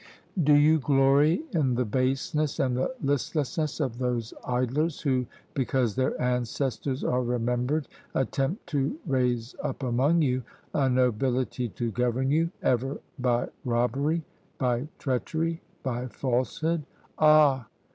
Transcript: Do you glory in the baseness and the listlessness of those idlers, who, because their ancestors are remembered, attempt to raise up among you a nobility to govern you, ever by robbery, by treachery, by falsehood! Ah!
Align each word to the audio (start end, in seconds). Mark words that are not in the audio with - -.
Do 0.43 0.55
you 0.55 0.79
glory 0.79 1.43
in 1.51 1.75
the 1.75 1.85
baseness 1.85 2.59
and 2.59 2.75
the 2.75 2.91
listlessness 3.03 3.79
of 3.79 3.99
those 3.99 4.33
idlers, 4.43 5.01
who, 5.01 5.27
because 5.53 5.93
their 5.93 6.19
ancestors 6.19 7.03
are 7.03 7.21
remembered, 7.21 7.87
attempt 8.15 8.65
to 8.69 8.97
raise 9.05 9.55
up 9.61 9.83
among 9.83 10.23
you 10.23 10.41
a 10.73 10.89
nobility 10.89 11.69
to 11.69 11.91
govern 11.91 12.31
you, 12.31 12.49
ever 12.63 12.97
by 13.19 13.49
robbery, 13.63 14.23
by 14.57 14.87
treachery, 14.97 15.61
by 15.83 16.07
falsehood! 16.07 16.81
Ah! 17.19 17.67